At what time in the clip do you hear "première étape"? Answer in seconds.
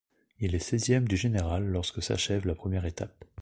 2.55-3.23